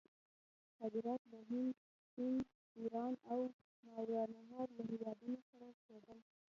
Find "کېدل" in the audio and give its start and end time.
5.85-6.19